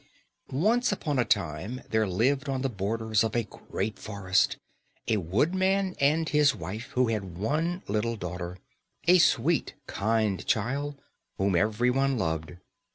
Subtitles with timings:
[0.49, 4.57] Once upon a time there lived on the borders of a great forest
[5.07, 8.57] a woodman and his wife who had one little daughter,
[9.07, 10.97] a sweet, kind child,
[11.37, 12.57] whom every one loved.